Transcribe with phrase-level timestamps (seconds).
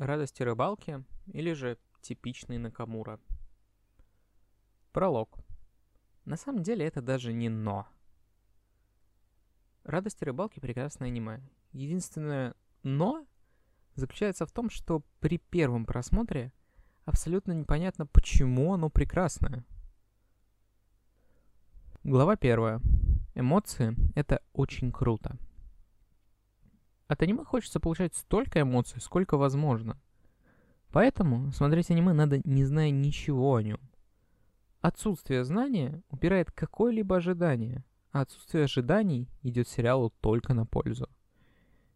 [0.00, 3.20] Радости рыбалки или же типичный Накамура.
[4.92, 5.38] Пролог.
[6.24, 7.86] На самом деле это даже не «но».
[9.84, 11.42] Радости рыбалки— прекрасное аниме.
[11.72, 13.26] Единственное «но»
[13.94, 16.50] заключается в том, что при первом просмотре
[17.04, 19.66] абсолютно непонятно, почему оно прекрасное.
[22.04, 22.80] Глава первая.
[23.34, 25.36] Эмоции— это очень круто.
[27.10, 30.00] От аниме хочется получать столько эмоций, сколько возможно.
[30.92, 33.80] Поэтому смотреть аниме надо, не зная ничего о нем.
[34.80, 41.08] Отсутствие знания упирает какое-либо ожидание, а отсутствие ожиданий идет сериалу только на пользу.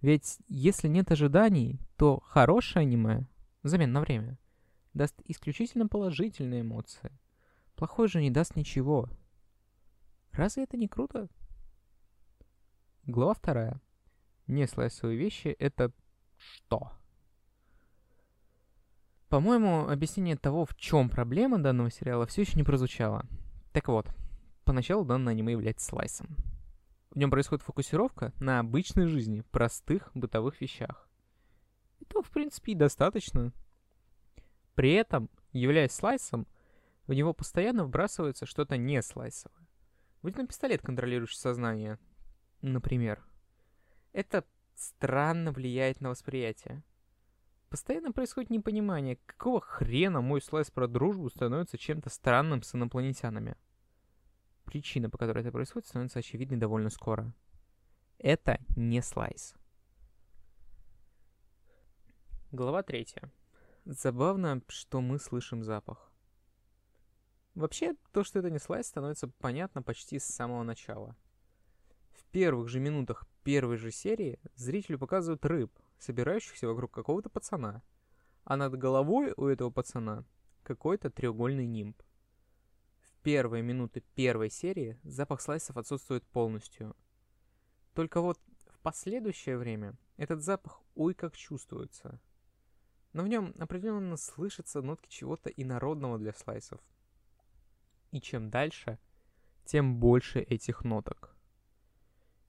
[0.00, 3.28] Ведь если нет ожиданий, то хорошее аниме,
[3.62, 4.40] замен на время,
[4.92, 7.12] даст исключительно положительные эмоции.
[7.76, 9.08] Плохое же не даст ничего.
[10.32, 11.28] Разве это не круто?
[13.04, 13.80] Глава вторая.
[14.46, 15.92] Не слайсовые вещи— это
[16.36, 16.92] что?
[19.28, 23.26] По-моему, объяснение того, в чем проблема данного сериала, все еще не прозвучало.
[23.72, 24.08] Так вот,
[24.64, 26.36] поначалу данное аниме является слайсом.
[27.10, 31.08] В нем происходит фокусировка на обычной жизни, простых бытовых вещах.
[32.00, 33.52] Этого, в принципе, и достаточно.
[34.74, 36.46] При этом, являясь слайсом,
[37.06, 39.66] в него постоянно вбрасывается что-то не слайсовое.
[40.22, 41.98] Водяной пистолет, контролирующий сознание,
[42.62, 43.24] например.
[44.16, 46.82] Это странно влияет на восприятие.
[47.68, 53.56] Постоянно происходит непонимание, какого хрена мой слайс про дружбу становится чем-то странным с инопланетянами.
[54.64, 57.34] Причина, по которой это происходит, становится очевидной довольно скоро.
[58.16, 59.54] Это не слайс.
[62.52, 63.30] Глава третья.
[63.84, 66.10] Забавно, что мы слышим запах.
[67.54, 71.14] Вообще, то, что это не слайс, становится понятно почти с самого начала.
[72.12, 77.80] В первых же минутах первой же серии зрителю показывают рыб, собирающихся вокруг какого-то пацана,
[78.42, 80.24] а над головой у этого пацана
[80.64, 82.02] какой-то треугольный нимб.
[83.04, 86.96] В первые минуты первой серии запах слайсов отсутствует полностью.
[87.94, 92.20] Только вот в последующее время этот запах ой как чувствуется.
[93.12, 96.80] Но в нем определенно слышатся нотки чего-то инородного для слайсов.
[98.10, 98.98] И чем дальше,
[99.64, 101.35] тем больше этих ноток.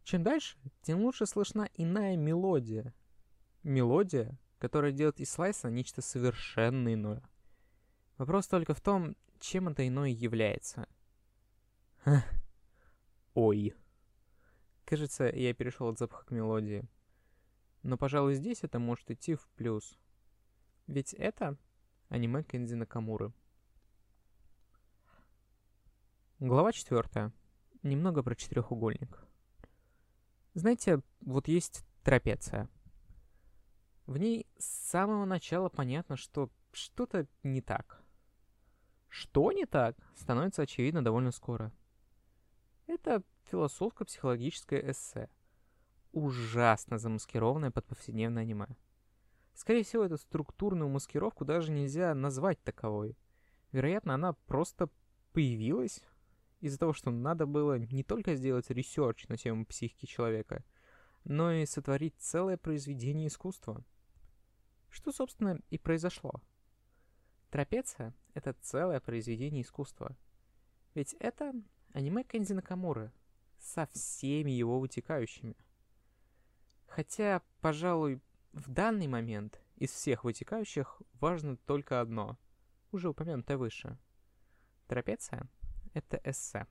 [0.07, 2.94] Чем дальше, тем лучше слышна иная мелодия.
[3.63, 7.22] Мелодия, которая делает из слайса нечто совершенно иное.
[8.18, 10.88] Вопрос только в том, чем это иное является.
[13.34, 13.75] Ой.
[14.85, 16.88] Кажется, я перешел от запаха к мелодии.
[17.84, 19.97] Но, пожалуй, здесь это может идти в плюс.
[20.88, 21.57] Ведь это
[22.07, 23.34] аниме Кэнди Накамуры.
[26.39, 27.34] Глава четвертая.
[27.84, 29.27] Немного про четырехугольник.
[30.57, 32.68] Знаете, вот есть трапеция.
[34.07, 38.01] В ней с самого начала понятно, что что-то не так.
[39.07, 41.72] Что не так, становится очевидно довольно скоро.
[42.88, 45.29] Это философско-психологическое эссе.
[46.12, 48.75] Ужасно замаскированное под повседневное аниме.
[49.53, 53.16] Скорее всего, эту структурную маскировку даже нельзя назвать таковой.
[53.72, 54.89] Вероятно, она просто
[55.34, 56.01] появилась
[56.59, 60.63] из-за того, что надо было не только сделать research на тему психики человека,
[61.23, 63.84] но и сотворить целое произведение искусства.
[64.90, 66.41] Что, собственно, и произошло.
[67.50, 70.18] Трапеция— это целое произведение искусства.
[70.94, 71.53] Ведь это
[71.94, 73.12] аниме Кэнзи Накамуры
[73.57, 75.56] со всеми его вытекающими.
[76.88, 78.22] Хотя, пожалуй,
[78.53, 82.38] в данный момент из всех вытекающих важно только одно,
[82.91, 83.97] уже упомянутое выше.
[84.88, 85.47] Трапеция
[85.97, 86.68] это эссе.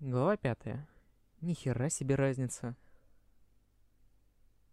[0.00, 0.88] Глава пятая.
[1.42, 2.74] Ни хера себе разница.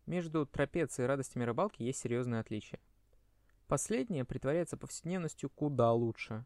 [0.05, 2.79] Между трапецией и радостями рыбалки есть серьезное отличие.
[3.67, 6.45] Последнее притворяется повседневностью куда лучше.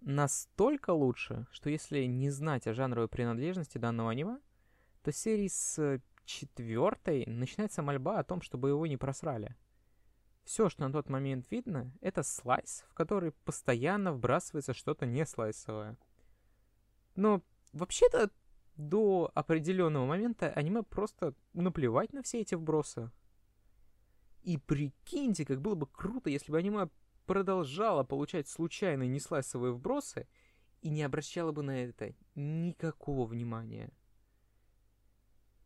[0.00, 4.38] Настолько лучше, что если не знать о жанровой принадлежности данного аниме,
[5.02, 9.56] то серии с четвертой начинается мольба о том, чтобы его не просрали–
[10.46, 15.98] все, что на тот момент видно, это слайс, в который постоянно вбрасывается что-то не слайсовое.
[17.16, 18.30] Но вообще-то
[18.76, 23.10] до определенного момента аниме просто наплевать на все эти вбросы.
[24.42, 26.88] И прикиньте, как было бы круто, если бы аниме
[27.26, 30.28] продолжало получать случайные неслайсовые вбросы
[30.80, 33.90] и не обращало бы на это никакого внимания.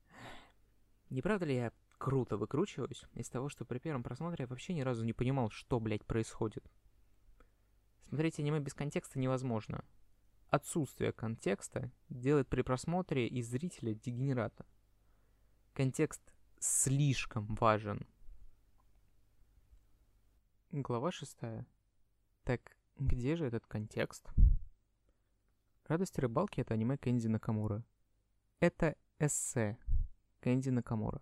[1.10, 4.80] Не правда ли я круто выкручиваюсь из того, что при первом просмотре я вообще ни
[4.80, 6.64] разу не понимал, что, блядь, происходит.
[8.08, 9.84] Смотреть аниме без контекста невозможно.
[10.48, 14.64] Отсутствие контекста делает при просмотре из зрителя дегенерата.
[15.74, 16.22] Контекст
[16.58, 18.06] слишком важен.
[20.72, 21.66] Глава шестая.
[22.44, 24.26] Так где же этот контекст?
[25.84, 27.84] «Радость рыбалки»— это аниме Кэнди Накамура.
[28.60, 29.76] Это эссе
[30.40, 31.20] Кэнди Накамура.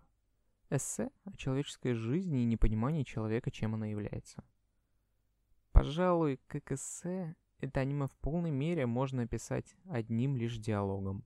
[0.69, 4.43] Эссе о человеческой жизни и непонимании человека, чем она является.
[5.71, 11.23] Пожалуй, как эссе, это аниме в полной мере можно описать одним лишь диалогом.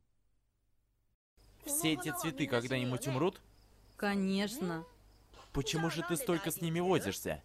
[1.65, 3.41] Все эти цветы когда-нибудь умрут?
[3.97, 4.85] Конечно.
[5.51, 7.41] Почему же ты столько с ними возишься?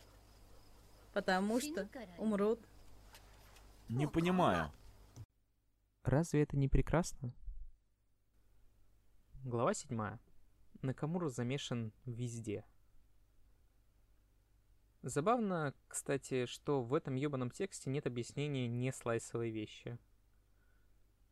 [1.12, 2.60] Потому что умрут.
[3.88, 4.70] Не понимаю.
[6.04, 7.32] Разве это не прекрасно?
[9.44, 10.18] Глава седьмая.
[10.82, 12.64] Накамура замешан везде.
[15.02, 19.98] Забавно, кстати, что в этом ебаном тексте нет объяснения не слайсовой вещи.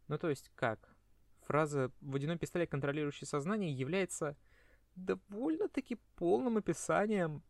[0.09, 0.95] Ну то есть как?
[1.43, 4.37] Фраза «водяной пистолет, контролирующий сознание» является
[4.95, 7.43] довольно-таки полным описанием,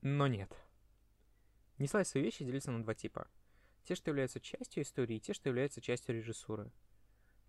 [0.00, 0.50] но нет.
[1.78, 3.28] Неслайсовые вещи делятся на два типа.
[3.84, 6.70] Те, что являются частью истории, и те, что являются частью режиссуры.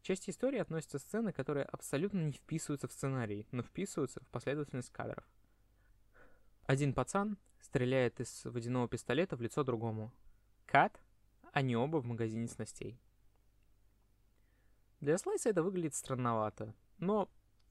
[0.06, 4.92] К части истории относятся сцены, которые абсолютно не вписываются в сценарий, но вписываются в последовательность
[4.92, 5.28] кадров.
[6.68, 10.13] Один пацан стреляет из водяного пистолета в лицо другому.
[10.68, 11.02] Кат,
[11.54, 13.02] они оба в магазине снастей.
[15.00, 17.28] Для слайса это выглядит странновато, но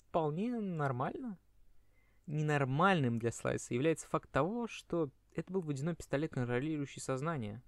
[0.09, 1.39] вполне нормально.
[2.27, 7.63] Ненормальным для слайса является факт того, что это был водяной пистолет, контролирующий сознание.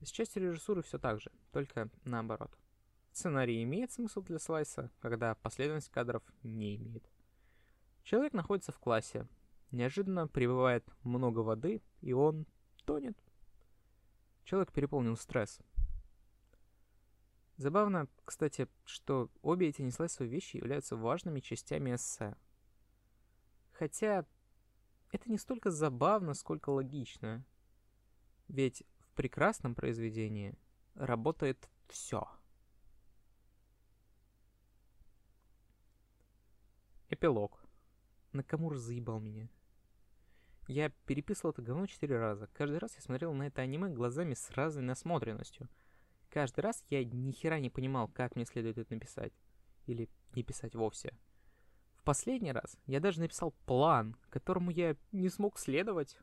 [0.00, 2.50] С частью режиссуры все так же, только наоборот.
[3.14, 7.08] Сценарий имеет смысл для слайса, когда последовательность кадров не имеет.
[8.02, 9.28] Человек находится в классе.
[9.70, 12.44] Неожиданно прибывает много воды, и он
[12.84, 13.16] тонет.
[14.42, 15.60] Человек переполнил стресс.
[17.56, 22.34] Забавно, кстати, что обе эти неслайсовые вещи являются важными частями эссе.
[23.70, 24.26] Хотя
[25.12, 27.44] это не столько забавно, сколько логично.
[28.48, 30.58] Ведь в прекрасном произведении
[30.96, 32.28] работает все.
[37.14, 37.64] Эпилог.
[38.32, 39.48] Накамур заебал меня.
[40.66, 42.48] Я переписывал это говно четыре раза.
[42.52, 45.68] Каждый раз я смотрел на это аниме глазами с разной насмотренностью.
[46.30, 49.32] Каждый раз я ни хера не понимал, как мне следует это написать.
[49.86, 51.14] Или не писать вовсе
[52.04, 56.18] последний раз я даже написал план, которому я не смог следовать.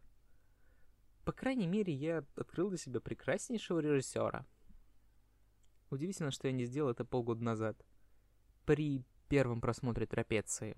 [1.25, 4.45] По крайней мере, я открыл для себя прекраснейшего режиссера.
[5.89, 7.85] Удивительно, что я не сделал это полгода назад.
[8.65, 10.75] При первом просмотре трапеции.